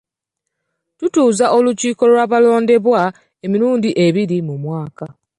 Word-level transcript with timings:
Tutuuza 0.97 1.45
olukiiko 1.57 2.03
lw'abalondebwa 2.11 3.01
emirundi 3.45 3.89
ebiri 4.05 4.37
mu 4.47 4.55
mwaka. 4.63 5.05